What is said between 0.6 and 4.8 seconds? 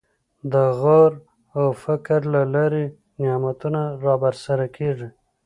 غور او فکر له لارې نعمتونه رابرسېره